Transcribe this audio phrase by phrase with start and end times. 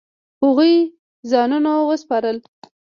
[0.43, 0.73] هغوی
[1.31, 2.37] ځانونه وسپارل.